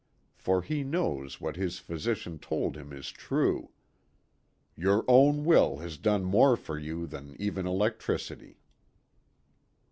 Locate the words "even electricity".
7.39-8.57